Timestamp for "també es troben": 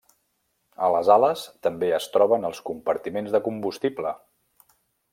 1.67-2.49